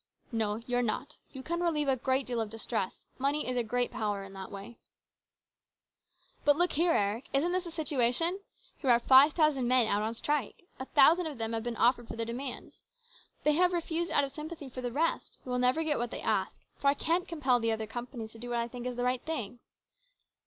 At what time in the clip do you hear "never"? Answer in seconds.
15.59-15.83